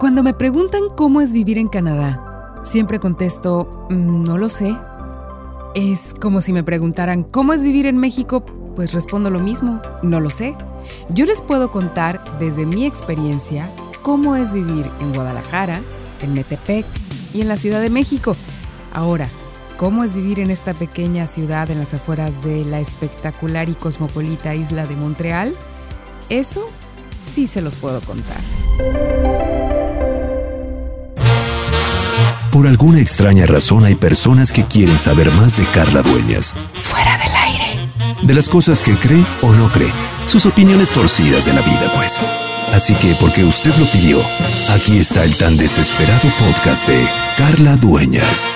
[0.00, 4.74] Cuando me preguntan cómo es vivir en Canadá, siempre contesto, "Mm, no lo sé.
[5.74, 8.42] Es como si me preguntaran, ¿cómo es vivir en México?
[8.74, 10.56] Pues respondo lo mismo, no lo sé.
[11.10, 15.82] Yo les puedo contar desde mi experiencia cómo es vivir en Guadalajara,
[16.22, 16.86] en Metepec
[17.34, 18.34] y en la Ciudad de México.
[18.94, 19.28] Ahora,
[19.76, 24.54] ¿cómo es vivir en esta pequeña ciudad en las afueras de la espectacular y cosmopolita
[24.54, 25.54] isla de Montreal?
[26.30, 26.70] Eso
[27.18, 28.40] sí se los puedo contar.
[32.60, 36.54] Por alguna extraña razón hay personas que quieren saber más de Carla Dueñas.
[36.74, 37.88] Fuera del aire.
[38.20, 39.90] De las cosas que cree o no cree.
[40.26, 42.20] Sus opiniones torcidas de la vida, pues.
[42.74, 44.20] Así que, porque usted lo pidió,
[44.74, 47.02] aquí está el tan desesperado podcast de
[47.38, 48.46] Carla Dueñas.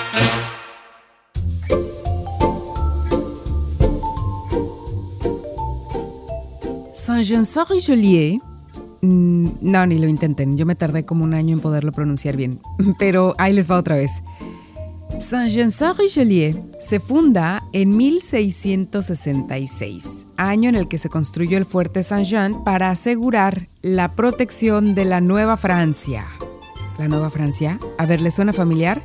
[6.93, 8.54] Saint-Jean-Saint-Richelieu.
[9.05, 10.57] Mm, No, ni lo intenten.
[10.57, 12.61] Yo me tardé como un año en poderlo pronunciar bien.
[12.99, 14.23] Pero ahí les va otra vez.
[15.21, 22.91] Saint-Jean-Saint-Richelieu se funda en 1666, año en el que se construyó el fuerte Saint-Jean para
[22.91, 26.27] asegurar la protección de la Nueva Francia.
[26.99, 27.79] ¿La Nueva Francia?
[27.99, 29.03] A ver, ¿le suena familiar?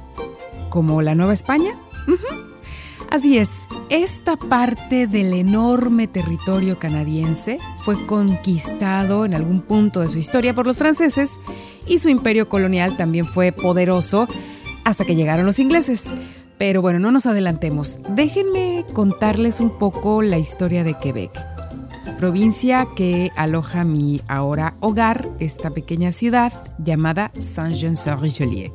[0.69, 1.71] ¿Como la Nueva España?
[3.11, 10.19] Así es, esta parte del enorme territorio canadiense fue conquistado en algún punto de su
[10.19, 11.39] historia por los franceses
[11.87, 14.27] y su imperio colonial también fue poderoso
[14.83, 16.13] hasta que llegaron los ingleses.
[16.59, 17.99] Pero bueno, no nos adelantemos.
[18.09, 21.31] Déjenme contarles un poco la historia de Quebec,
[22.19, 28.71] provincia que aloja mi ahora hogar, esta pequeña ciudad llamada Saint-Jean-Sur-Richelieu,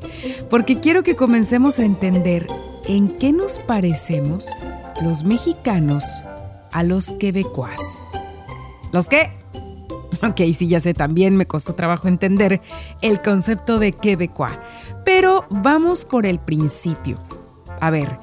[0.51, 2.49] porque quiero que comencemos a entender
[2.87, 4.47] en qué nos parecemos
[5.03, 6.05] los mexicanos
[6.73, 7.81] a los quebecuas.
[8.93, 9.31] ¿Los qué?
[10.23, 12.63] Ok, sí, ya sé, también me costó trabajo entender
[13.03, 14.53] el concepto de quebecuá.
[15.05, 17.19] Pero vamos por el principio.
[17.81, 18.19] A ver,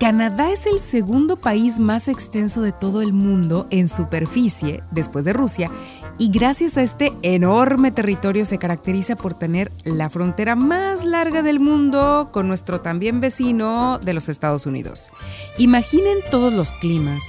[0.00, 5.32] Canadá es el segundo país más extenso de todo el mundo en superficie, después de
[5.32, 5.70] Rusia,
[6.18, 11.60] y gracias a este enorme territorio se caracteriza por tener la frontera más larga del
[11.60, 15.10] mundo con nuestro también vecino de los Estados Unidos.
[15.58, 17.22] Imaginen todos los climas,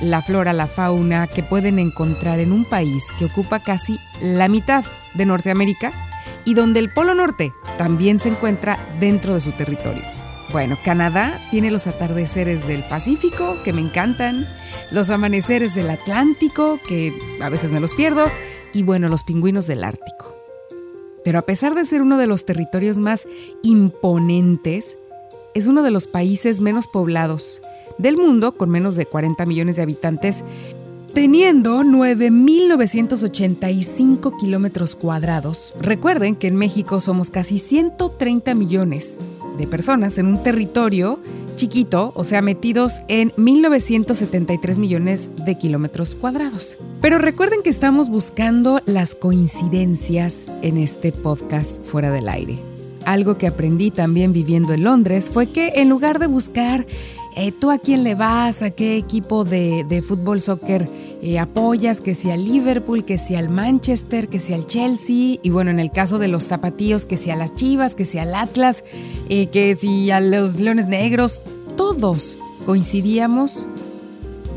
[0.00, 4.84] la flora, la fauna que pueden encontrar en un país que ocupa casi la mitad
[5.14, 5.92] de Norteamérica
[6.44, 10.17] y donde el Polo Norte también se encuentra dentro de su territorio.
[10.50, 14.48] Bueno, Canadá tiene los atardeceres del Pacífico, que me encantan,
[14.90, 18.30] los amaneceres del Atlántico, que a veces me los pierdo,
[18.72, 20.34] y bueno, los pingüinos del Ártico.
[21.22, 23.28] Pero a pesar de ser uno de los territorios más
[23.62, 24.96] imponentes,
[25.54, 27.60] es uno de los países menos poblados
[27.98, 30.44] del mundo, con menos de 40 millones de habitantes,
[31.12, 35.74] teniendo 9.985 kilómetros cuadrados.
[35.78, 39.20] Recuerden que en México somos casi 130 millones
[39.58, 41.20] de personas en un territorio
[41.56, 46.78] chiquito, o sea, metidos en 1.973 millones de kilómetros cuadrados.
[47.00, 52.58] Pero recuerden que estamos buscando las coincidencias en este podcast fuera del aire.
[53.04, 56.86] Algo que aprendí también viviendo en Londres fue que en lugar de buscar
[57.36, 60.88] eh, tú a quién le vas, a qué equipo de, de fútbol, soccer
[61.20, 65.50] eh, apoyas, que sea al Liverpool, que sea al Manchester, que sea al Chelsea, y
[65.50, 68.84] bueno, en el caso de los tapatíos, que sea las Chivas, que sea al Atlas,
[69.28, 71.42] eh, que si a los Leones Negros,
[71.76, 73.66] todos coincidíamos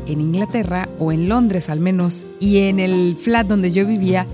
[0.06, 4.26] en Inglaterra o en Londres al menos, y en el flat donde yo vivía,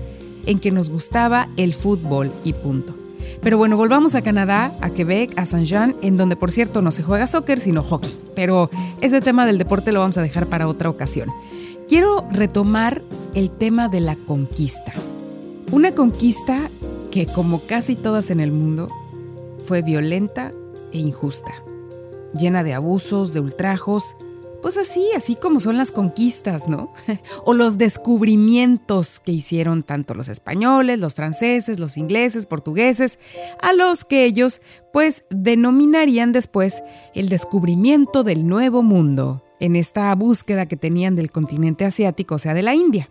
[0.45, 2.95] en que nos gustaba el fútbol y punto.
[3.41, 7.03] Pero bueno, volvamos a Canadá, a Quebec, a Saint-Jean, en donde por cierto no se
[7.03, 8.11] juega soccer, sino hockey.
[8.35, 8.69] Pero
[9.01, 11.29] ese tema del deporte lo vamos a dejar para otra ocasión.
[11.89, 13.01] Quiero retomar
[13.33, 14.93] el tema de la conquista.
[15.71, 16.69] Una conquista
[17.09, 18.89] que, como casi todas en el mundo,
[19.65, 20.53] fue violenta
[20.91, 21.51] e injusta,
[22.37, 24.15] llena de abusos, de ultrajos,
[24.61, 26.93] pues así, así como son las conquistas, ¿no?
[27.43, 33.17] o los descubrimientos que hicieron tanto los españoles, los franceses, los ingleses, portugueses,
[33.63, 34.61] a los que ellos
[34.93, 36.83] pues denominarían después
[37.15, 42.53] el descubrimiento del nuevo mundo, en esta búsqueda que tenían del continente asiático, o sea,
[42.53, 43.09] de la India.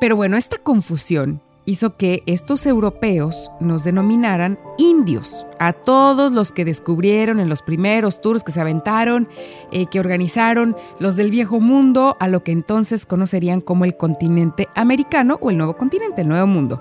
[0.00, 6.64] Pero bueno, esta confusión hizo que estos europeos nos denominaran indios, a todos los que
[6.64, 9.28] descubrieron en los primeros tours que se aventaron,
[9.72, 14.68] eh, que organizaron los del viejo mundo, a lo que entonces conocerían como el continente
[14.74, 16.80] americano o el nuevo continente, el nuevo mundo.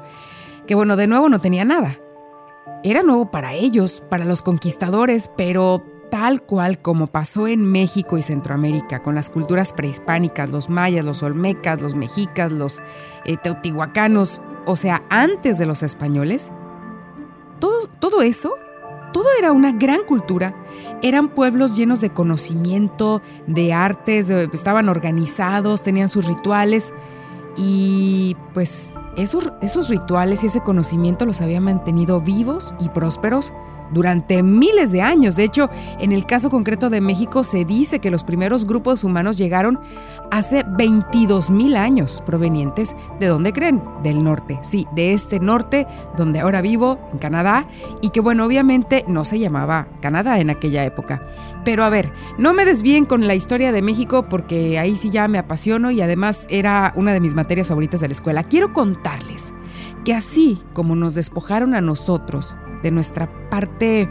[0.67, 1.99] Que bueno, de nuevo no tenía nada.
[2.83, 8.23] Era nuevo para ellos, para los conquistadores, pero tal cual como pasó en México y
[8.23, 12.81] Centroamérica con las culturas prehispánicas, los mayas, los olmecas, los mexicas, los
[13.25, 16.51] eh, teotihuacanos, o sea, antes de los españoles,
[17.99, 18.53] todo eso,
[19.13, 20.55] todo era una gran cultura.
[21.01, 26.93] Eran pueblos llenos de conocimiento, de artes, estaban organizados, tenían sus rituales
[27.57, 33.53] y pues esos, esos rituales y ese conocimiento los había mantenido vivos y prósperos
[33.91, 35.35] durante miles de años.
[35.35, 39.37] De hecho, en el caso concreto de México se dice que los primeros grupos humanos
[39.37, 39.79] llegaron
[40.31, 45.87] hace 22 mil años, provenientes de dónde creen, del norte, sí, de este norte
[46.17, 47.67] donde ahora vivo, en Canadá,
[48.01, 51.21] y que bueno, obviamente no se llamaba Canadá en aquella época.
[51.63, 55.27] Pero a ver, no me desvíen con la historia de México porque ahí sí ya
[55.27, 58.43] me apasiono y además era una de mis materias favoritas de la escuela.
[58.43, 59.53] Quiero contarles
[60.05, 64.07] que así como nos despojaron a nosotros de nuestra parte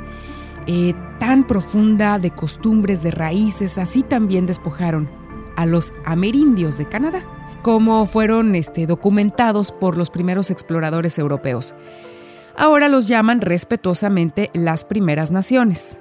[0.67, 5.09] eh, tan profunda de costumbres, de raíces, así también despojaron
[5.57, 7.25] a los amerindios de Canadá,
[7.63, 11.75] como fueron este, documentados por los primeros exploradores europeos.
[12.57, 16.01] Ahora los llaman respetuosamente las primeras naciones.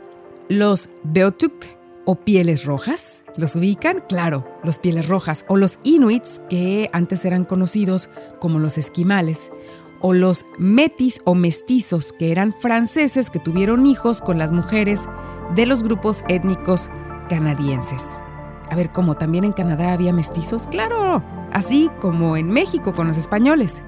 [0.50, 1.54] Los Beotuk
[2.06, 4.04] o pieles rojas, ¿los ubican?
[4.08, 9.52] Claro, los pieles rojas, o los Inuits, que antes eran conocidos como los esquimales,
[10.04, 15.08] o los metis o mestizos, que eran franceses que tuvieron hijos con las mujeres
[15.56, 16.90] de los grupos étnicos
[17.30, 18.22] canadienses.
[18.70, 20.68] A ver, ¿cómo también en Canadá había mestizos?
[20.68, 21.24] Claro,
[21.54, 23.84] así como en México con los españoles.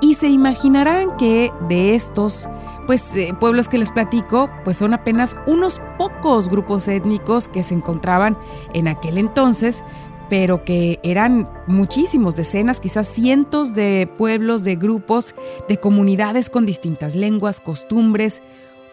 [0.00, 2.48] Y se imaginarán que de estos
[2.86, 7.74] pues eh, pueblos que les platico, pues son apenas unos pocos grupos étnicos que se
[7.74, 8.36] encontraban
[8.72, 9.82] en aquel entonces,
[10.28, 15.34] pero que eran muchísimos, decenas, quizás cientos de pueblos, de grupos,
[15.68, 18.42] de comunidades con distintas lenguas, costumbres,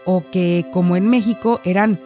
[0.06, 2.00] o que como en México eran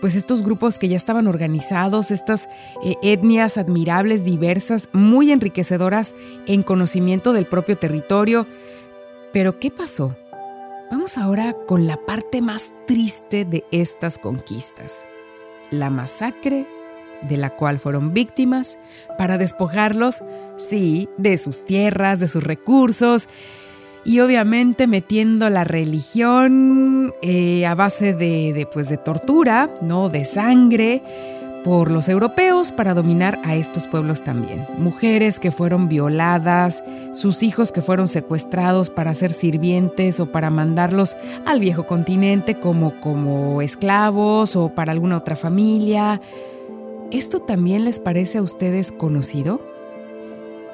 [0.00, 2.48] pues estos grupos que ya estaban organizados, estas
[2.82, 8.46] eh, etnias admirables, diversas, muy enriquecedoras en conocimiento del propio territorio.
[9.32, 10.16] Pero ¿qué pasó?
[10.90, 15.04] Vamos ahora con la parte más triste de estas conquistas,
[15.70, 16.66] la masacre
[17.28, 18.78] de la cual fueron víctimas,
[19.18, 20.22] para despojarlos,
[20.56, 23.28] sí, de sus tierras, de sus recursos,
[24.04, 30.08] y obviamente metiendo la religión eh, a base de, pues, de tortura, ¿no?
[30.08, 31.02] de sangre,
[31.64, 34.66] por los europeos para dominar a estos pueblos también.
[34.78, 36.82] Mujeres que fueron violadas,
[37.12, 41.16] sus hijos que fueron secuestrados para ser sirvientes o para mandarlos
[41.46, 46.20] al viejo continente como, como esclavos o para alguna otra familia.
[47.12, 49.60] ¿Esto también les parece a ustedes conocido?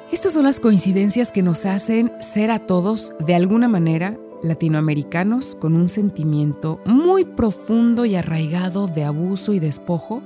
[0.09, 5.75] Estas son las coincidencias que nos hacen ser a todos, de alguna manera, latinoamericanos con
[5.75, 10.23] un sentimiento muy profundo y arraigado de abuso y despojo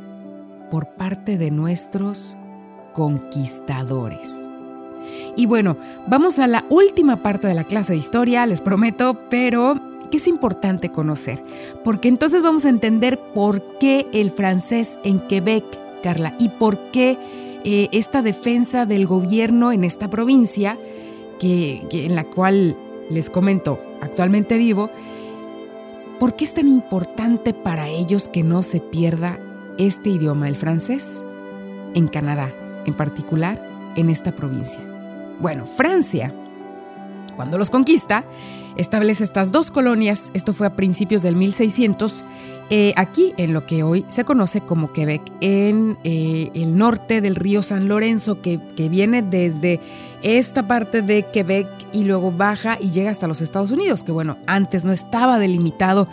[0.70, 2.38] por parte de nuestros
[2.94, 4.48] conquistadores.
[5.36, 9.82] Y bueno, vamos a la última parte de la clase de historia, les prometo, pero
[10.12, 11.44] que es importante conocer,
[11.84, 17.18] porque entonces vamos a entender por qué el francés en Quebec Carla, y por qué
[17.64, 20.78] eh, esta defensa del gobierno en esta provincia,
[21.40, 22.78] que, en la cual
[23.10, 24.90] les comento actualmente vivo,
[26.20, 29.40] ¿por qué es tan importante para ellos que no se pierda
[29.78, 31.24] este idioma, el francés,
[31.96, 32.54] en Canadá,
[32.86, 33.66] en particular
[33.96, 34.82] en esta provincia?
[35.40, 36.34] Bueno, Francia,
[37.36, 38.24] cuando los conquista,
[38.78, 42.24] establece estas dos colonias, esto fue a principios del 1600,
[42.70, 47.36] eh, aquí en lo que hoy se conoce como Quebec, en eh, el norte del
[47.36, 49.80] río San Lorenzo, que, que, viene desde
[50.22, 54.38] esta parte de Quebec y luego baja y llega hasta los Estados Unidos, que bueno,
[54.48, 56.08] antes no estaba delimitado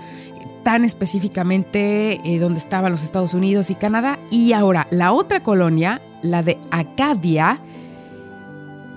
[0.62, 6.03] tan específicamente eh, donde estaban los Estados Unidos y Canadá, y ahora la otra colonia,
[6.23, 7.61] la de Acadia,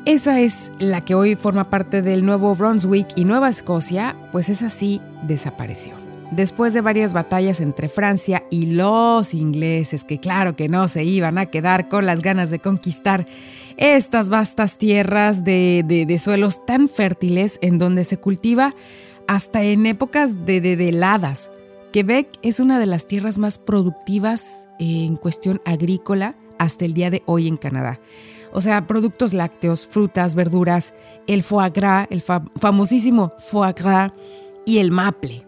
[0.05, 4.69] esa es la que hoy forma parte del Nuevo Brunswick y Nueva Escocia, pues esa
[4.69, 5.93] sí desapareció.
[6.31, 11.37] Después de varias batallas entre Francia y los ingleses, que claro que no se iban
[11.37, 13.27] a quedar con las ganas de conquistar
[13.77, 18.75] estas vastas tierras de, suelos tan fértiles en donde se cultiva
[19.27, 21.49] hasta en épocas de, de, heladas.
[21.93, 27.23] Quebec es una de las tierras más productivas en cuestión agrícola hasta el día de
[27.25, 27.99] hoy en Canadá.
[28.53, 30.93] O sea, productos lácteos, frutas, verduras,
[31.27, 34.11] el foie gras, el famosísimo foie gras
[34.65, 35.45] y el maple.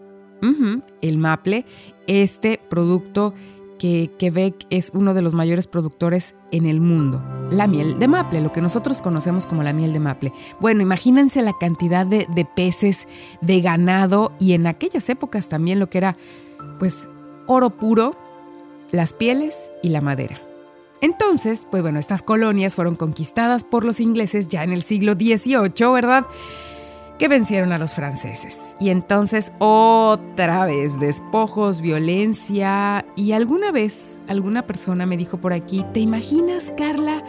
[1.00, 1.64] el maple,
[2.06, 3.34] este producto
[3.78, 7.22] que Quebec es uno de los mayores productores en el mundo.
[7.50, 10.32] La miel de maple, lo que nosotros conocemos como la miel de maple.
[10.60, 13.06] Bueno, imagínense la cantidad de, de peces,
[13.40, 16.16] de ganado y en aquellas épocas también lo que era,
[16.78, 17.08] pues,
[17.46, 18.16] oro puro,
[18.90, 20.40] las pieles y la madera.
[21.00, 25.92] Entonces, pues bueno, estas colonias fueron conquistadas por los ingleses ya en el siglo XVIII,
[25.92, 26.26] ¿verdad?
[27.18, 28.76] que vencieron a los franceses.
[28.78, 35.84] Y entonces otra vez despojos, violencia y alguna vez alguna persona me dijo por aquí,
[35.92, 37.22] ¿te imaginas Carla?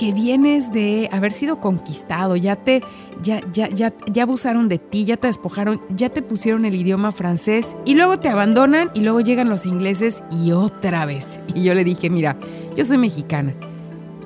[0.00, 2.82] Que vienes de haber sido conquistado, ya te
[3.22, 7.12] ya, ya, ya, ya abusaron de ti, ya te despojaron, ya te pusieron el idioma
[7.12, 11.38] francés y luego te abandonan y luego llegan los ingleses y otra vez.
[11.54, 12.38] Y yo le dije, mira,
[12.74, 13.54] yo soy mexicana.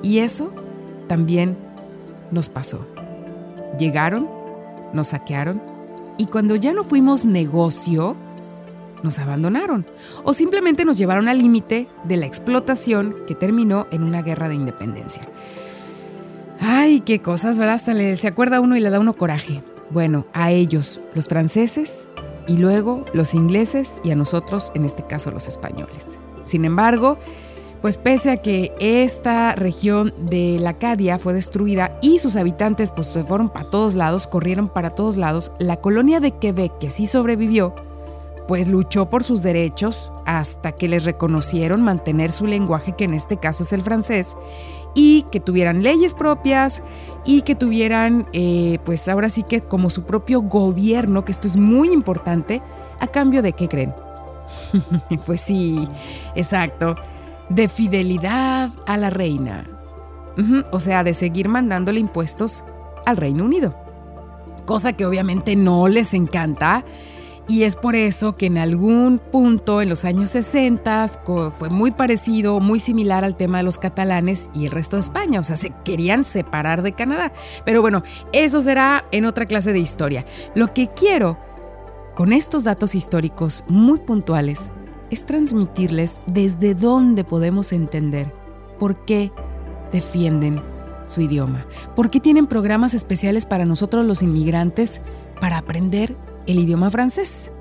[0.01, 0.49] Y eso
[1.09, 1.57] también
[2.31, 2.87] nos pasó.
[3.77, 4.29] Llegaron,
[4.93, 5.61] nos saquearon
[6.17, 8.15] y cuando ya no fuimos negocio,
[9.03, 9.85] nos abandonaron
[10.23, 14.55] o simplemente nos llevaron al límite de la explotación que terminó en una guerra de
[14.55, 15.27] independencia.
[16.59, 17.75] Ay, qué cosas, ¿verdad?
[17.75, 19.61] Hasta le, se acuerda uno y le da uno coraje.
[19.91, 22.09] Bueno, a ellos, los franceses,
[22.47, 26.19] y luego los ingleses y a nosotros, en este caso los españoles.
[26.43, 27.17] Sin embargo,
[27.81, 33.07] pues pese a que esta región de la Acadia fue destruida y sus habitantes pues
[33.07, 37.05] se fueron para todos lados, corrieron para todos lados, la colonia de Quebec, que sí
[37.05, 37.75] sobrevivió,
[38.47, 43.37] pues luchó por sus derechos hasta que les reconocieron mantener su lenguaje, que en este
[43.37, 44.35] caso es el francés,
[44.93, 46.81] y que tuvieran leyes propias
[47.25, 51.57] y que tuvieran, eh, pues ahora sí que como su propio gobierno, que esto es
[51.57, 52.61] muy importante,
[52.99, 53.93] a cambio de qué creen.
[55.25, 55.87] pues sí,
[56.35, 56.95] exacto,
[57.49, 59.69] de fidelidad a la reina.
[60.71, 62.65] O sea, de seguir mandándole impuestos
[63.05, 63.73] al Reino Unido.
[64.65, 66.83] Cosa que obviamente no les encanta
[67.47, 71.07] y es por eso que en algún punto en los años 60
[71.55, 75.39] fue muy parecido, muy similar al tema de los catalanes y el resto de España.
[75.39, 77.31] O sea, se querían separar de Canadá.
[77.63, 78.01] Pero bueno,
[78.33, 80.25] eso será en otra clase de historia.
[80.55, 81.37] Lo que quiero
[82.15, 84.71] con estos datos históricos muy puntuales
[85.11, 88.33] es transmitirles desde dónde podemos entender
[88.79, 89.31] por qué
[89.91, 90.61] defienden
[91.05, 95.03] su idioma, por qué tienen programas especiales para nosotros los inmigrantes
[95.39, 97.51] para aprender el idioma francés.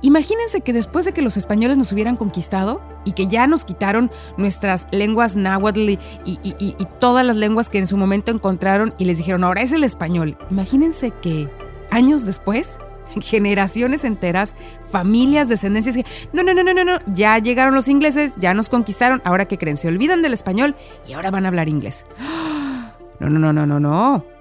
[0.00, 4.10] Imagínense que después de que los españoles nos hubieran conquistado y que ya nos quitaron
[4.36, 9.44] nuestras lenguas náhuatl y, todas las lenguas que en su momento encontraron y les dijeron,
[9.44, 10.36] ahora es el español.
[10.50, 11.48] Imagínense que
[11.90, 12.78] años después,
[13.20, 15.96] generaciones enteras, familias, descendencias,
[16.32, 19.58] no, no, no, no, no, no, ya llegaron los ingleses, ya nos conquistaron, ahora que
[19.58, 20.76] creen, se olvidan del español
[21.08, 22.04] y ahora van a hablar inglés.
[23.20, 24.37] No, no, no, no, no, no.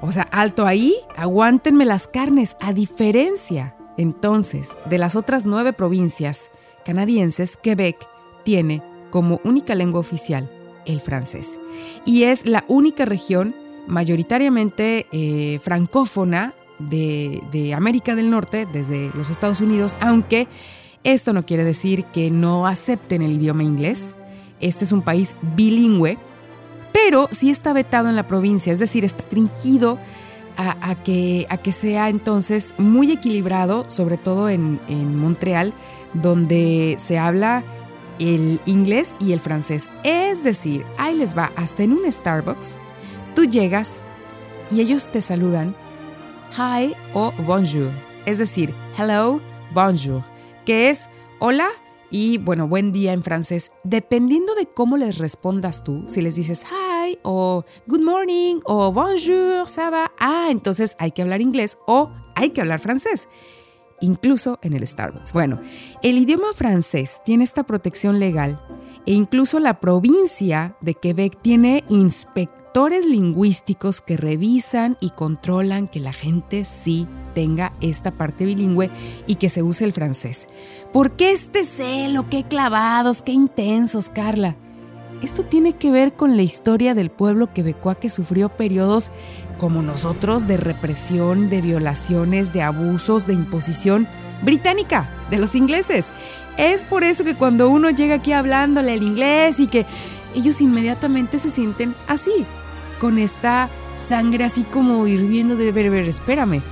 [0.00, 6.50] O sea, alto ahí, aguántenme las carnes, a diferencia entonces de las otras nueve provincias
[6.84, 7.96] canadienses, Quebec
[8.44, 10.48] tiene como única lengua oficial
[10.86, 11.58] el francés.
[12.06, 13.54] Y es la única región
[13.86, 20.46] mayoritariamente eh, francófona de, de América del Norte, desde los Estados Unidos, aunque
[21.04, 24.14] esto no quiere decir que no acepten el idioma inglés.
[24.60, 26.18] Este es un país bilingüe
[26.92, 29.98] pero sí está vetado en la provincia, es decir, restringido
[30.56, 35.72] a, que, a que sea entonces muy equilibrado, sobre todo en, en Montreal,
[36.14, 37.62] donde se habla
[38.18, 39.88] el inglés y el francés.
[40.02, 42.78] Es decir, ahí les va, hasta en un Starbucks,
[43.36, 44.02] tú llegas
[44.70, 45.76] y ellos te saludan
[46.56, 47.90] hi o bonjour,
[48.26, 49.40] es decir, hello,
[49.72, 50.22] bonjour,
[50.64, 51.68] que es hola
[52.10, 53.72] y bueno, buen día en francés.
[53.84, 59.68] Dependiendo de cómo les respondas tú, si les dices hi o good morning o bonjour,
[59.68, 63.28] ça va, ah, entonces hay que hablar inglés o hay que hablar francés.
[64.00, 65.32] Incluso en el Starbucks.
[65.32, 65.60] Bueno,
[66.02, 68.60] el idioma francés tiene esta protección legal
[69.06, 72.57] e incluso la provincia de Quebec tiene inspectores
[73.08, 78.90] lingüísticos que revisan y controlan que la gente sí tenga esta parte bilingüe
[79.26, 80.48] y que se use el francés.
[80.92, 82.28] ¿Por qué este celo?
[82.30, 83.22] ¿Qué clavados?
[83.22, 84.56] ¿Qué intensos, Carla?
[85.22, 89.10] Esto tiene que ver con la historia del pueblo quebecoa que sufrió periodos
[89.58, 94.06] como nosotros de represión, de violaciones, de abusos, de imposición
[94.42, 96.10] británica, de los ingleses.
[96.56, 99.86] Es por eso que cuando uno llega aquí hablándole el inglés y que
[100.34, 102.46] ellos inmediatamente se sienten así,
[103.00, 106.62] con esta sangre así como hirviendo de ver, ver, espérame,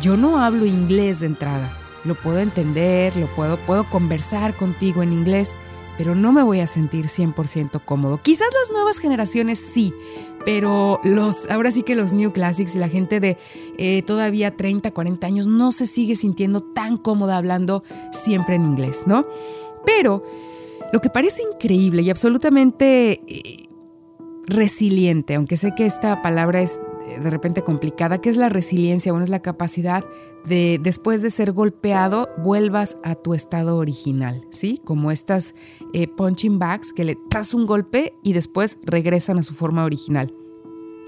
[0.00, 5.12] yo no hablo inglés de entrada lo puedo entender, lo puedo, puedo conversar contigo en
[5.12, 5.54] inglés,
[5.96, 8.20] pero no me voy a sentir 100% cómodo.
[8.22, 9.92] Quizás las nuevas generaciones sí,
[10.44, 13.36] pero los, ahora sí que los New Classics y la gente de
[13.78, 19.04] eh, todavía 30, 40 años no se sigue sintiendo tan cómoda hablando siempre en inglés,
[19.06, 19.26] ¿no?
[19.84, 20.24] Pero
[20.92, 23.68] lo que parece increíble y absolutamente eh,
[24.46, 29.12] resiliente, aunque sé que esta palabra es eh, de repente complicada, ¿qué es la resiliencia?
[29.12, 30.04] Bueno, es la capacidad
[30.46, 34.80] de después de ser golpeado vuelvas a tu estado original, ¿sí?
[34.84, 35.54] Como estas
[35.92, 40.34] eh, punching bags que le das un golpe y después regresan a su forma original.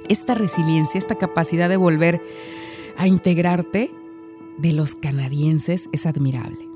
[0.09, 2.21] Esta resiliencia, esta capacidad de volver
[2.97, 3.91] a integrarte
[4.59, 6.70] de los canadienses es admirable.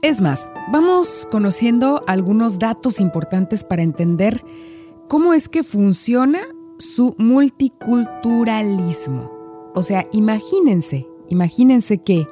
[0.00, 4.44] Es más, vamos conociendo algunos datos importantes para entender
[5.08, 6.38] cómo es que funciona
[6.78, 9.32] su multiculturalismo.
[9.74, 12.28] O sea, imagínense, imagínense que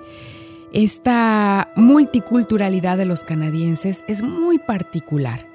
[0.72, 5.48] esta multiculturalidad de los canadienses es muy particular.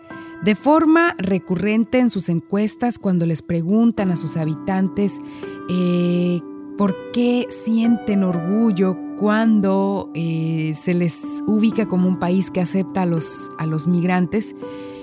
[0.44, 5.22] De forma recurrente en sus encuestas, cuando les preguntan a sus habitantes
[5.70, 6.42] eh,
[6.78, 13.06] por qué sienten orgullo cuando eh, se les ubica como un país que acepta a
[13.06, 14.56] los, a los migrantes,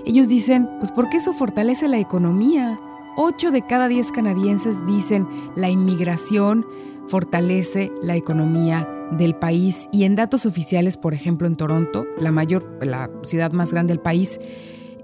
[0.04, 2.80] ellos dicen, pues porque eso fortalece la economía.
[3.16, 6.66] Ocho de cada diez canadienses dicen la inmigración
[7.06, 12.76] fortalece la economía del país y en datos oficiales, por ejemplo en Toronto, la mayor,
[12.84, 14.40] la ciudad más grande del país,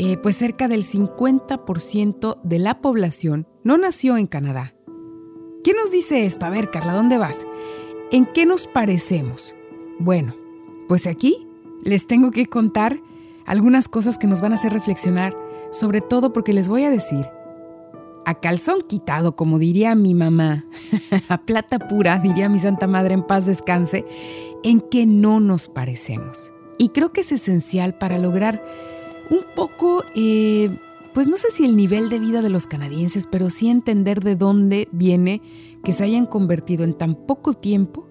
[0.00, 4.74] eh, pues cerca del 50% de la población no nació en Canadá.
[5.62, 6.46] ¿Qué nos dice esto?
[6.46, 7.46] A ver, Carla, ¿dónde vas?
[8.10, 9.54] ¿En qué nos parecemos?
[9.98, 10.34] Bueno,
[10.88, 11.46] pues aquí
[11.82, 13.00] les tengo que contar
[13.46, 15.36] algunas cosas que nos van a hacer reflexionar,
[15.70, 17.26] sobre todo porque les voy a decir
[18.26, 20.64] a calzón quitado, como diría mi mamá,
[21.28, 24.04] a plata pura, diría mi Santa Madre en paz descanse,
[24.62, 26.52] en que no nos parecemos.
[26.78, 28.64] Y creo que es esencial para lograr
[29.30, 30.76] un poco, eh,
[31.12, 34.36] pues no sé si el nivel de vida de los canadienses, pero sí entender de
[34.36, 35.42] dónde viene
[35.84, 38.08] que se hayan convertido en tan poco tiempo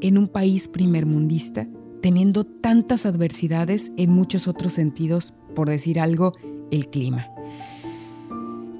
[0.00, 1.68] en un país primermundista,
[2.00, 6.32] teniendo tantas adversidades en muchos otros sentidos, por decir algo,
[6.70, 7.28] el clima.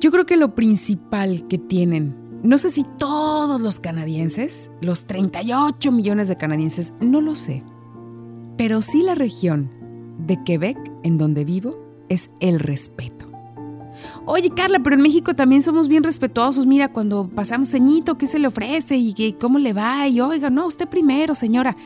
[0.01, 5.93] Yo creo que lo principal que tienen, no sé si todos los canadienses, los 38
[5.93, 7.63] millones de canadienses, no lo sé,
[8.57, 9.71] pero sí la región
[10.19, 13.32] de Quebec, en donde vivo, es el respeto.
[14.25, 16.67] Oye, Carla, pero en México también somos bien respetuosos.
[16.67, 18.97] Mira, cuando pasamos ceñito, ¿qué se le ofrece?
[18.97, 20.07] ¿Y cómo le va?
[20.07, 21.77] Y oiga, no, usted primero, señora.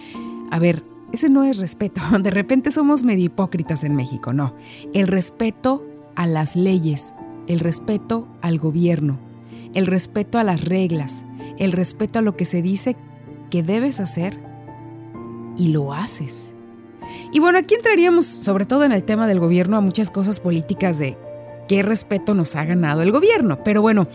[0.50, 2.00] A ver, ese no es respeto.
[2.23, 4.55] De repente somos medio hipócritas en México, no.
[4.92, 7.14] El respeto a las leyes,
[7.46, 9.18] el respeto al gobierno,
[9.72, 11.25] el respeto a las reglas,
[11.59, 12.96] el respeto a lo que se dice
[13.51, 14.38] que debes hacer
[15.57, 16.55] y lo haces.
[17.33, 20.99] Y bueno, aquí entraríamos sobre todo en el tema del gobierno a muchas cosas políticas
[20.99, 21.16] de
[21.68, 23.62] qué respeto nos ha ganado el gobierno.
[23.64, 24.07] Pero bueno,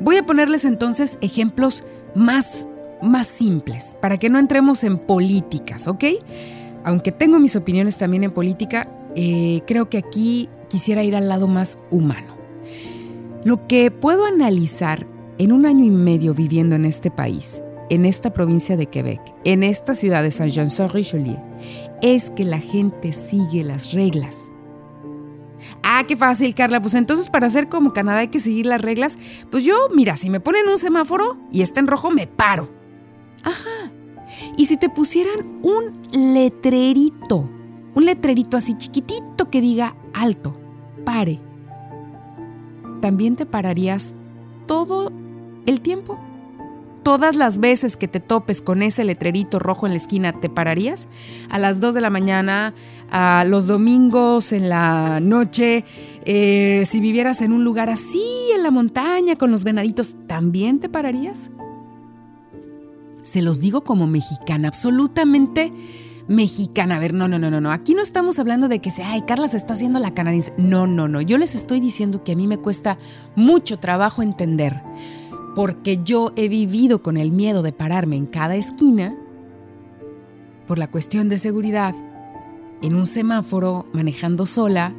[0.00, 2.68] voy a ponerles entonces ejemplos más,
[3.02, 6.04] más simples para que no entremos en políticas, ¿ok?
[6.84, 11.48] Aunque tengo mis opiniones también en política, eh, creo que aquí quisiera ir al lado
[11.48, 12.36] más humano.
[13.44, 15.06] Lo que puedo analizar
[15.38, 19.62] en un año y medio viviendo en este país, en esta provincia de Quebec, en
[19.62, 21.38] esta ciudad de Saint-Jean-sur-Richelieu,
[22.02, 24.50] es que la gente sigue las reglas.
[25.82, 26.80] Ah, qué fácil, Carla.
[26.80, 29.18] Pues entonces para hacer como Canadá hay que seguir las reglas.
[29.50, 32.70] Pues yo, mira, si me ponen un semáforo y está en rojo, me paro.
[33.42, 33.92] Ajá.
[34.56, 36.02] Y si te pusieran un
[36.34, 37.48] letrerito,
[37.94, 40.58] un letrerito así chiquitito que diga alto,
[41.04, 41.40] pare,
[43.00, 44.14] también te pararías
[44.66, 45.12] todo
[45.66, 46.18] el tiempo.
[47.06, 51.06] Todas las veces que te topes con ese letrerito rojo en la esquina, ¿te pararías?
[51.50, 52.74] A las 2 de la mañana,
[53.12, 55.84] a los domingos, en la noche,
[56.24, 60.88] eh, si vivieras en un lugar así, en la montaña, con los venaditos, ¿también te
[60.88, 61.50] pararías?
[63.22, 65.70] Se los digo como mexicana, absolutamente
[66.28, 66.96] mexicana.
[66.96, 67.70] A ver, no, no, no, no, no.
[67.70, 70.52] Aquí no estamos hablando de que sea, ay, Carla se está haciendo la canadiense.
[70.58, 71.20] No, no, no.
[71.20, 72.98] Yo les estoy diciendo que a mí me cuesta
[73.34, 74.82] mucho trabajo entender,
[75.56, 79.16] porque yo he vivido con el miedo de pararme en cada esquina
[80.68, 81.96] por la cuestión de seguridad,
[82.82, 84.94] en un semáforo, manejando sola.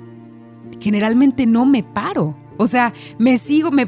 [0.81, 3.87] Generalmente no me paro o sea, me sigo, me,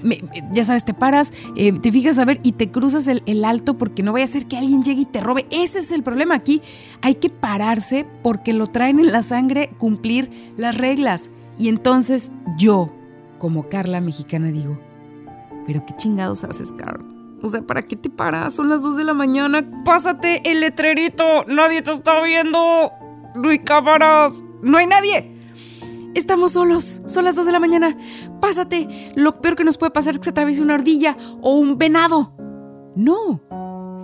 [0.52, 4.04] ya sabes, te paras, eh, te fijas a ver y te cruzas el, alto porque
[4.04, 5.48] no vaya a ser que alguien llegue y te robe.
[5.50, 6.62] Ese es el problema aquí.
[7.02, 11.32] Hay que pararse porque lo traen en la sangre cumplir las reglas.
[11.58, 12.94] Y entonces yo,
[13.40, 14.80] como Carla mexicana, digo,
[15.70, 17.06] pero qué chingados haces, Carla.
[17.44, 18.56] O sea, ¿para qué te paras?
[18.56, 19.64] Son las 2 de la mañana.
[19.86, 21.46] Pásate el letrerito.
[21.46, 22.60] Nadie te está viendo.
[23.36, 24.44] No hay cámaras.
[24.64, 25.32] No hay nadie.
[26.16, 27.96] Estamos solos, son las 2 de la mañana.
[28.42, 29.14] Pásate.
[29.16, 32.34] Lo peor que nos puede pasar es que se atraviese una ardilla o un venado.
[32.96, 33.40] No.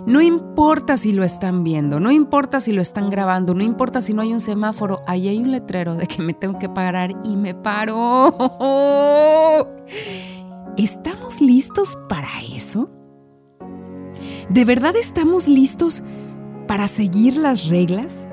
[0.06, 4.14] No importa si lo están viendo, no importa si lo están grabando, no importa si
[4.14, 7.36] no hay un semáforo, ahí hay un letrero de que me tengo que parar y
[7.36, 8.32] me paro.
[10.76, 12.90] ¿Estamos listos para eso?
[14.50, 16.02] ¿De verdad estamos listos
[16.66, 18.28] para seguir las reglas?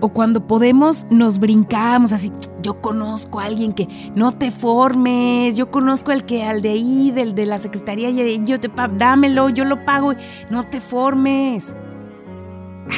[0.00, 2.32] O cuando podemos, nos brincamos así.
[2.62, 3.86] Yo conozco a alguien que
[4.16, 5.56] no te formes.
[5.56, 9.64] Yo conozco al que, al de ahí, del de la secretaría, yo te dámelo, yo
[9.64, 10.14] lo pago.
[10.50, 11.76] No te formes.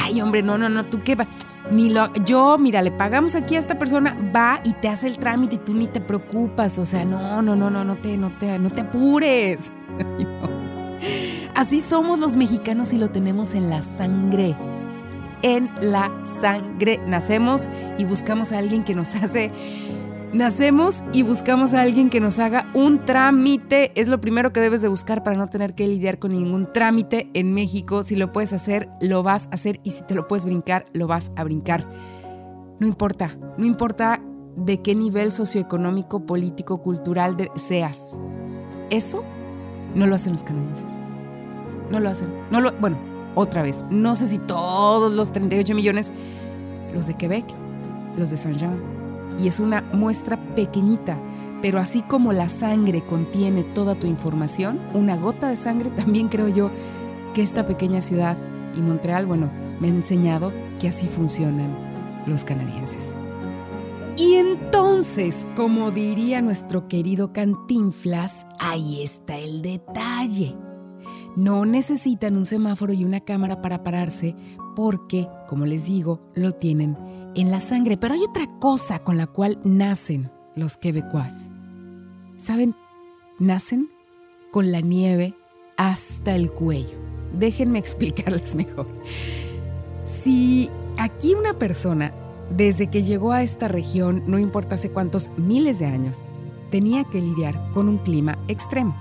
[0.03, 1.27] Ay, hombre, no, no, no, tú qué va.
[1.71, 5.17] Ni lo, yo, mira, le pagamos aquí a esta persona, va y te hace el
[5.17, 6.77] trámite y tú ni te preocupas.
[6.79, 9.71] O sea, no, no, no, no, no te, no te, no te apures.
[11.55, 14.55] Así somos los mexicanos y lo tenemos en la sangre.
[15.43, 16.99] En la sangre.
[17.07, 19.51] Nacemos y buscamos a alguien que nos hace
[20.33, 23.91] Nacemos y buscamos a alguien que nos haga un trámite.
[23.99, 27.29] Es lo primero que debes de buscar para no tener que lidiar con ningún trámite
[27.33, 28.01] en México.
[28.01, 31.05] Si lo puedes hacer, lo vas a hacer y si te lo puedes brincar, lo
[31.05, 31.85] vas a brincar.
[32.79, 34.21] No importa, no importa
[34.55, 38.15] de qué nivel socioeconómico, político, cultural seas.
[38.89, 39.25] Eso
[39.95, 40.87] no lo hacen los canadienses.
[41.89, 42.33] No lo hacen.
[42.49, 42.97] No lo, bueno,
[43.35, 46.09] otra vez, no sé si todos los 38 millones,
[46.93, 47.45] los de Quebec,
[48.17, 49.00] los de Saint-Jean,
[49.39, 51.17] y es una muestra pequeñita,
[51.61, 56.47] pero así como la sangre contiene toda tu información, una gota de sangre también creo
[56.47, 56.71] yo
[57.33, 58.37] que esta pequeña ciudad
[58.75, 61.75] y Montreal, bueno, me ha enseñado que así funcionan
[62.25, 63.15] los canadienses.
[64.17, 70.55] Y entonces, como diría nuestro querido Cantinflas, ahí está el detalle.
[71.35, 74.35] No necesitan un semáforo y una cámara para pararse
[74.75, 76.97] porque, como les digo, lo tienen
[77.35, 77.97] en la sangre.
[77.97, 81.49] Pero hay otra cosa con la cual nacen los quebecuas.
[82.37, 82.75] ¿Saben?
[83.39, 83.89] Nacen
[84.51, 85.35] con la nieve
[85.77, 86.99] hasta el cuello.
[87.33, 88.87] Déjenme explicarles mejor.
[90.05, 92.13] Si aquí una persona,
[92.55, 96.27] desde que llegó a esta región, no importa hace cuántos miles de años,
[96.69, 98.95] tenía que lidiar con un clima extremo.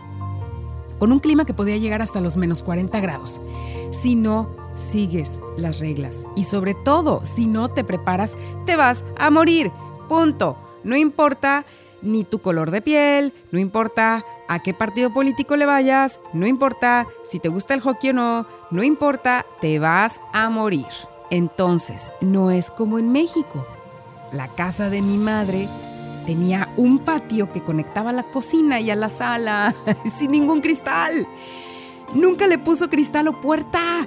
[0.98, 3.40] Con un clima que podía llegar hasta los menos 40 grados.
[3.90, 6.26] Si no sigues las reglas.
[6.36, 9.70] Y sobre todo, si no te preparas, te vas a morir.
[10.08, 10.56] Punto.
[10.82, 11.64] No importa
[12.02, 17.06] ni tu color de piel, no importa a qué partido político le vayas, no importa
[17.24, 20.86] si te gusta el hockey o no, no importa, te vas a morir.
[21.30, 23.64] Entonces, no es como en México.
[24.32, 25.68] La casa de mi madre
[26.26, 29.74] tenía un patio que conectaba a la cocina y a la sala,
[30.18, 31.26] sin ningún cristal.
[32.14, 34.06] Nunca le puso cristal o puerta.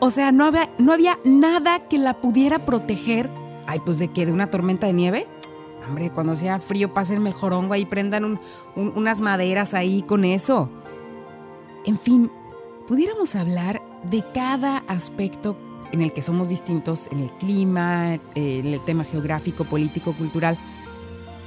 [0.00, 3.30] O sea, no había, no había nada que la pudiera proteger.
[3.66, 5.26] Ay, pues de qué, de una tormenta de nieve.
[5.88, 8.38] Hombre, cuando sea frío, pásenme el jorongo ahí, prendan
[8.74, 10.70] unas maderas ahí con eso.
[11.84, 12.30] En fin,
[12.86, 15.58] pudiéramos hablar de cada aspecto
[15.92, 20.58] en el que somos distintos, en el clima, en el tema geográfico, político, cultural,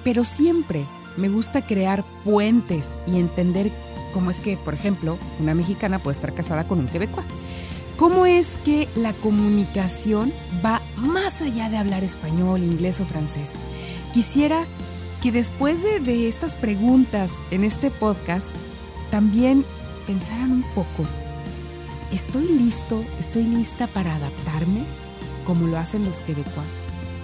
[0.03, 0.85] pero siempre
[1.17, 3.71] me gusta crear puentes y entender
[4.13, 7.25] cómo es que, por ejemplo, una mexicana puede estar casada con un quebecois.
[7.97, 10.31] ¿Cómo es que la comunicación
[10.63, 13.55] va más allá de hablar español, inglés o francés?
[14.13, 14.65] Quisiera
[15.23, 18.51] que después de, estas preguntas en este podcast,
[19.09, 19.65] también
[20.05, 21.07] pensaran un poco,
[22.11, 24.83] ¿estoy listo, estoy lista para adaptarme,
[25.43, 26.67] como lo hacen los quebecuas,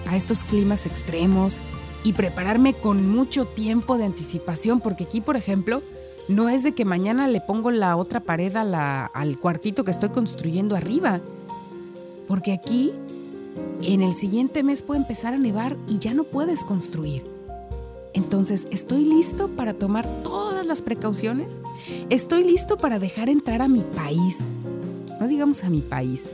[0.08, 1.60] a estos climas extremos
[2.02, 4.80] y prepararme con mucho tiempo de anticipación?
[4.80, 5.84] Porque aquí, por ejemplo,
[6.28, 10.76] no es de que mañana le pongo la otra pared al cuartito que estoy construyendo
[10.76, 11.20] arriba.
[12.26, 12.92] Porque aquí,
[13.82, 17.24] en el siguiente mes puede empezar a nevar y ya no puedes construir.
[18.14, 21.60] Entonces, ¿estoy listo para tomar todas las precauciones?
[22.10, 24.46] ¿Estoy listo para dejar entrar a mi país?
[25.20, 26.32] No digamos a mi país,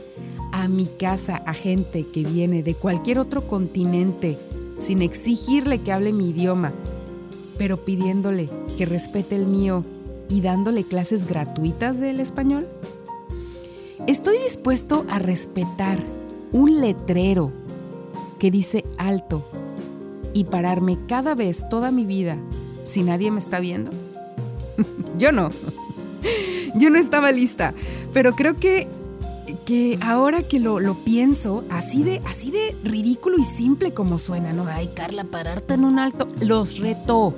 [0.51, 4.37] a mi casa, a gente que viene de cualquier otro continente,
[4.79, 6.71] sin exigirle que hable mi idioma,
[7.61, 9.85] pero pidiéndole que respete el mío
[10.29, 12.67] y dándole clases gratuitas del español?
[14.07, 15.99] Estoy dispuesto a respetar
[16.53, 17.51] un letrero
[18.39, 19.47] que dice alto
[20.33, 22.35] y pararme cada vez toda mi vida
[22.83, 23.91] si nadie me está viendo?
[25.19, 25.51] Yo no.
[26.75, 27.75] Yo no estaba lista,
[28.11, 28.87] pero creo que,
[29.65, 34.51] que ahora que lo, lo, pienso, así de, así de ridículo y simple como suena,
[34.51, 34.65] ¿no?
[34.65, 37.35] Ay, Carla, pararte en un alto, los reto.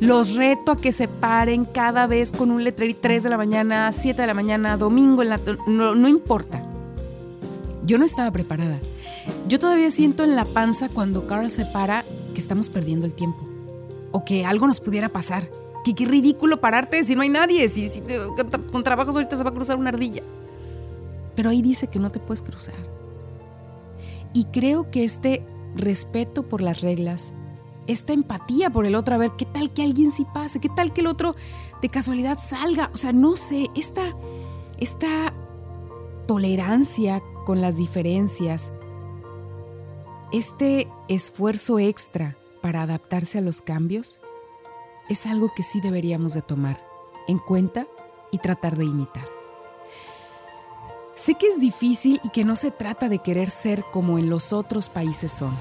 [0.00, 3.90] Los reto a que se paren cada vez con un letrero 3 de la mañana,
[3.92, 5.22] 7 de la mañana, domingo,
[5.66, 6.62] no, importa.
[7.84, 8.78] Yo no estaba preparada.
[9.48, 12.04] Yo todavía siento en la panza cuando Carl se para
[12.34, 13.46] que estamos perdiendo el tiempo.
[14.12, 15.48] O que algo nos pudiera pasar.
[15.84, 17.68] Que qué ridículo pararte si no hay nadie.
[17.68, 18.02] Si, si
[18.72, 20.22] con trabajos ahorita se va a cruzar una ardilla.
[21.34, 22.74] Pero ahí dice que no te puedes cruzar.
[24.34, 27.34] Y creo que este respeto por las reglas
[27.86, 30.92] esta empatía por el otro, a ver qué tal que alguien sí pase, qué tal
[30.92, 31.36] que el otro
[31.80, 34.14] de casualidad salga, o sea, no sé, esta,
[34.78, 35.32] esta
[36.26, 38.72] tolerancia con las diferencias
[40.32, 44.20] este esfuerzo extra para adaptarse a los cambios
[45.08, 46.84] es algo que sí deberíamos de tomar
[47.28, 47.86] en cuenta
[48.32, 49.26] y tratar de imitar.
[51.14, 54.52] Sé que es difícil y que no se trata de querer ser como en los
[54.52, 55.56] otros países son,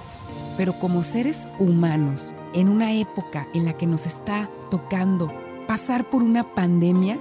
[0.57, 5.31] pero como seres humanos, en una época en la que nos está tocando
[5.67, 7.19] pasar por una pandemia,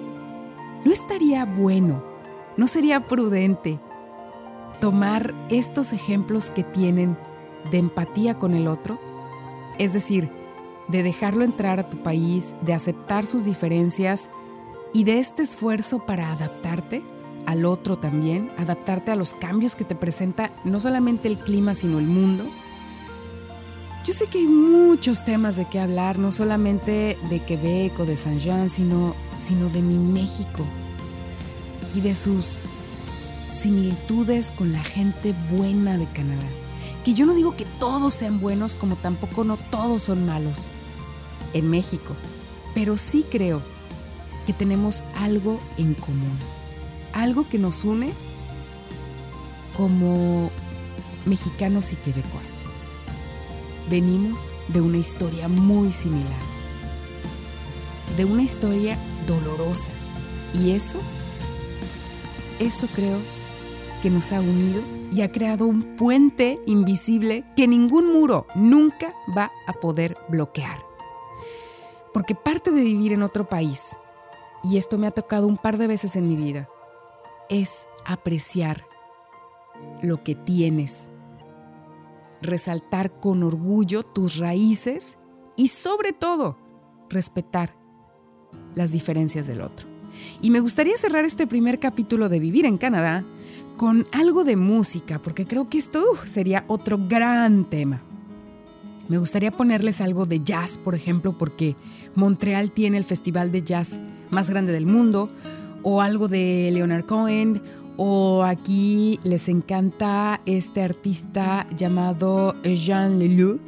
[0.85, 2.05] ¿no estaría bueno,
[2.57, 3.81] no sería prudente
[4.81, 7.17] tomar estos ejemplos que tienen
[7.71, 9.01] de empatía con el otro?
[9.79, 10.31] Es decir,
[10.89, 14.31] de dejarlo entrar a tu país, de aceptar sus diferencias
[14.93, 17.03] y de este esfuerzo para adaptarte
[17.47, 21.99] al otro también, adaptarte a los cambios que te presenta no solamente el clima, sino
[21.99, 22.45] el mundo.
[24.05, 28.19] Yo sé que hay muchos temas de qué hablar, no solamente de Quebec o de
[28.19, 30.67] Saint Jean, sino, sino de mi México
[31.95, 32.67] y de sus
[33.51, 36.47] similitudes con la gente buena de Canadá.
[37.03, 40.69] Que yo no digo que todos sean buenos, como tampoco no todos son malos
[41.55, 42.15] en México,
[42.75, 43.63] pero sí creo
[44.45, 46.39] que tenemos algo en común,
[47.15, 48.13] algo que nos une
[49.75, 50.51] como
[51.25, 52.67] mexicanos y quebecuas.
[53.89, 56.41] Venimos de una historia muy similar,
[58.17, 59.91] de una historia dolorosa,
[60.55, 60.99] y eso,
[62.59, 63.19] eso creo
[64.03, 69.53] que nos ha unido y ha creado un puente invisible que ningún muro nunca va
[69.67, 70.79] a poder bloquear.
[72.13, 73.97] Porque parte de vivir en otro país,
[74.63, 76.69] y esto me ha tocado un par de veces en mi vida,
[77.51, 78.87] es apreciar
[80.03, 81.11] lo que tienes,
[82.45, 85.17] resaltar con orgullo tus raíces
[85.57, 86.57] y sobre todo
[87.09, 87.75] respetar
[88.75, 89.89] las diferencias del otro.
[90.41, 93.25] Y me gustaría cerrar este primer capítulo de Vivir en Canadá
[93.77, 98.01] con algo de música, porque creo que esto uh, sería otro gran tema.
[99.09, 101.77] Me gustaría ponerles algo de jazz, por ejemplo, porque
[102.15, 103.99] Montreal tiene el festival de jazz
[104.31, 105.31] más grande del mundo,
[105.83, 107.61] o algo de Leonard Cohen,
[107.97, 113.61] o aquí les encanta este artista llamado Jean Leloup.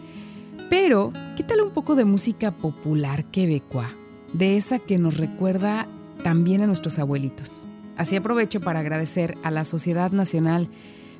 [0.69, 3.89] Pero, ¿qué tal un poco de música popular quebecoa?
[4.33, 5.87] De esa que nos recuerda
[6.23, 7.67] también a nuestros abuelitos.
[7.97, 10.69] Así aprovecho para agradecer a la Sociedad Nacional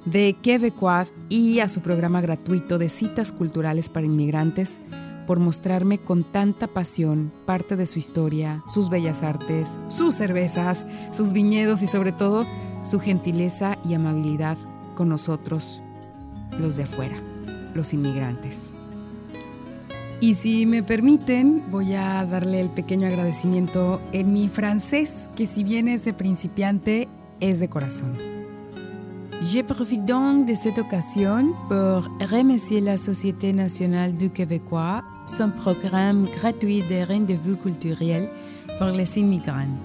[0.05, 4.81] de Quebecois y a su programa gratuito de citas culturales para inmigrantes
[5.27, 11.33] por mostrarme con tanta pasión parte de su historia, sus bellas artes, sus cervezas, sus
[11.33, 12.47] viñedos y sobre todo
[12.87, 14.57] su gentileza y amabilidad
[14.95, 15.83] con nosotros,
[16.59, 17.17] los de afuera,
[17.75, 18.71] los inmigrantes.
[20.21, 25.65] Y si me permiten, voy a darle el pequeño agradecimiento en mi francés, que si
[25.65, 27.09] bien es de principiante,
[27.41, 28.17] es de corazón.
[29.43, 36.27] Je profite donc de cette occasion pour remercier la Société nationale du Québécois, son programme
[36.27, 38.31] gratuit de rendez-vous culturels
[38.79, 39.77] pour les immigrants,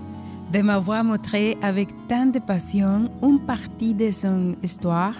[0.51, 5.15] de m'avoir montré avec tant de passion une partie de son histoire,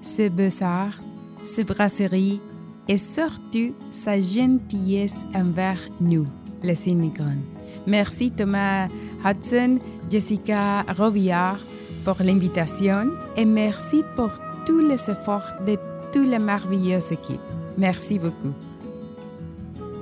[0.00, 0.98] ses beaux-arts,
[1.44, 2.40] ses brasseries
[2.88, 6.26] et surtout sa gentillesse envers nous,
[6.62, 7.42] les immigrants.
[7.86, 8.88] Merci Thomas
[9.24, 9.78] Hudson,
[10.10, 11.58] Jessica Robillard,
[12.04, 14.30] por la invitación y merci por
[14.66, 15.78] tous les efforts de
[16.12, 17.40] toute la maravillosa equipe.
[17.76, 18.54] Merci beaucoup.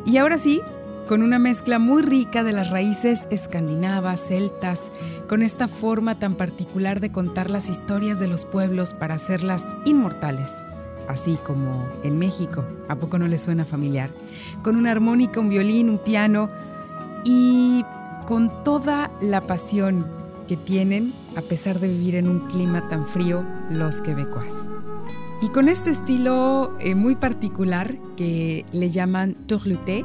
[0.07, 0.37] Y ahora
[1.09, 4.91] con una mezcla muy rica de las raíces escandinavas, celtas,
[5.29, 10.83] con esta forma tan particular de contar las historias de los pueblos para hacerlas inmortales,
[11.09, 14.11] así como en México, ¿a poco no le suena familiar?
[14.63, 16.49] Con una armónica, un violín, un piano
[17.25, 17.85] y
[18.27, 20.07] con toda la pasión
[20.47, 24.69] que tienen a pesar de vivir en un clima tan frío los quebecois.
[25.41, 30.05] Y con este estilo eh, muy particular que le llaman tourluté,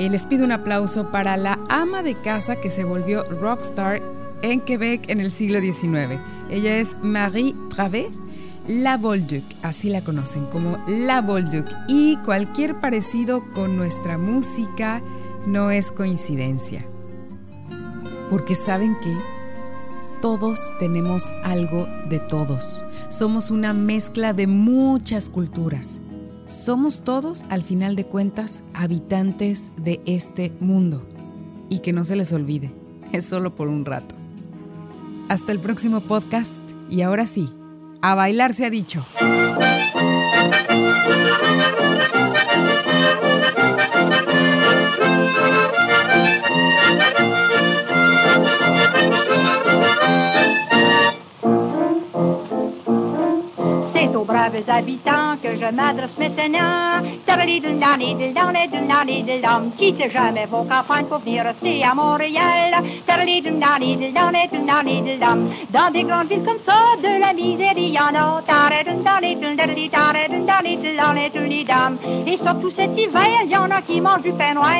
[0.00, 4.00] eh, les pido un aplauso para la ama de casa que se volvió rockstar
[4.40, 6.18] en Quebec en el siglo XIX.
[6.48, 8.10] Ella es Marie Travé,
[8.66, 11.66] La Bolduc, así la conocen como La Bolduc.
[11.86, 15.02] Y cualquier parecido con nuestra música
[15.46, 16.86] no es coincidencia.
[18.30, 19.14] Porque saben que
[20.22, 22.82] todos tenemos algo de todos.
[23.10, 26.00] Somos una mezcla de muchas culturas.
[26.50, 31.06] Somos todos, al final de cuentas, habitantes de este mundo.
[31.68, 32.72] Y que no se les olvide,
[33.12, 34.16] es solo por un rato.
[35.28, 37.48] Hasta el próximo podcast y ahora sí,
[38.02, 39.06] a bailar se ha dicho.
[54.68, 57.02] Habitants que je m'adresse maintenant.
[59.78, 62.74] Quittez jamais vos campagnes pour venir rester à Montréal.
[65.70, 68.42] Dans des grandes villes comme ça, de la misère, y en a.
[72.26, 74.70] Et surtout cet hiver, il y en a qui mangent du pain noir.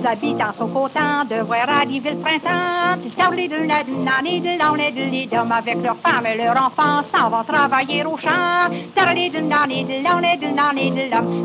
[0.00, 2.96] Nos habitants sont contents de voir arriver le printemps.
[5.50, 8.70] Avec leurs femmes et leurs enfants s'en vont travailler au champ.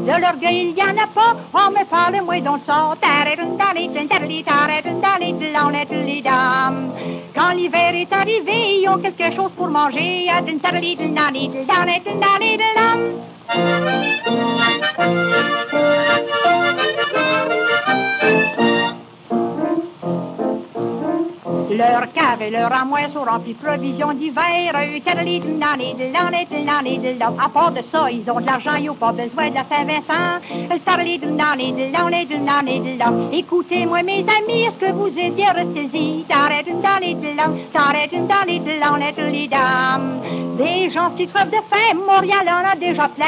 [0.06, 2.96] De l'orgueil, il n'y en a pas, on me parle moi dans le sang.
[7.36, 10.30] Quand l'hiver est arrivé, ils ont quelque chose pour manger.
[21.78, 24.74] Leur cave et leur amoin sont remplis de provisions d'hiver.
[27.38, 30.40] À part de ça, ils ont de l'argent, ils n'ont pas besoin de la Saint-Vincent.
[33.34, 36.26] Écoutez-moi, mes amis, est-ce que vous êtes bien restés-y?
[40.58, 43.26] Des gens qui crevent de faim, Montréal en a déjà plein.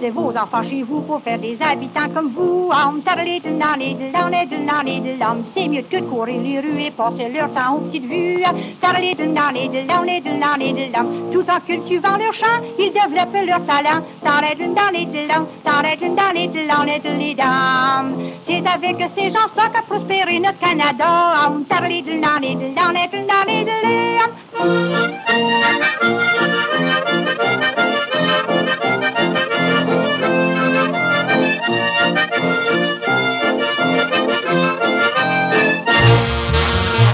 [0.00, 2.70] Gardez vos enfants chez vous pour faire des habitants comme vous.
[5.54, 8.42] C'est mieux que de courir les rues et passer leur temps aux petites vues.
[11.32, 14.02] Tout en cultivant leur champ, ils développent leur talent.
[18.46, 21.50] C'est avec ces gens-là qu'a prospéré notre Canada.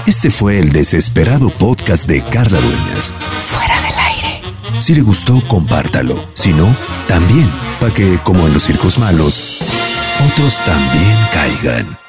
[0.07, 3.13] Este fue el desesperado podcast de Carla Dueñas.
[3.45, 4.41] Fuera del aire.
[4.79, 6.23] Si le gustó, compártalo.
[6.33, 6.73] Si no,
[7.09, 9.59] también, para que, como en los circos malos,
[10.31, 12.06] otros también caigan.